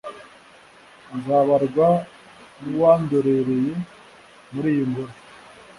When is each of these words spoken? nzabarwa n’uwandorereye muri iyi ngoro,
nzabarwa 1.17 1.89
n’uwandorereye 2.63 3.73
muri 4.53 4.67
iyi 4.73 4.85
ngoro, 4.89 5.13